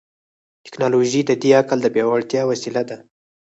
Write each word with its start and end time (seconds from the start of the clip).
ټیکنالوژي 0.65 1.21
د 1.25 1.31
دې 1.41 1.51
عقل 1.61 1.77
د 1.81 1.87
پیاوړتیا 1.93 2.41
وسیله 2.51 2.81
ده. 2.89 2.97